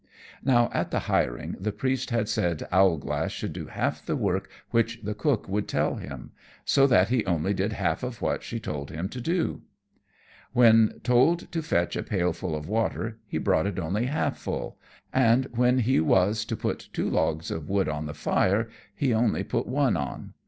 [0.43, 4.99] Now, at the hiring, the Priest had said Owlglass should do half the work which
[5.03, 6.31] the cook would tell him,
[6.65, 9.61] so that he only did the half of what she told him to do.
[9.61, 13.19] [Illustration: Owlglass eats the Priest's Fowl.] When told to fetch a pail full of water,
[13.27, 14.79] he brought it only half full,
[15.13, 19.43] and when he was to put two logs of wood on the fire, he only
[19.43, 20.33] put one on.